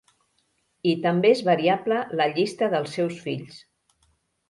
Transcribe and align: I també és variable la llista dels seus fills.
I 0.91 0.93
també 1.03 1.31
és 1.35 1.45
variable 1.51 2.01
la 2.23 2.29
llista 2.39 2.73
dels 2.75 2.99
seus 2.99 3.25
fills. 3.29 3.65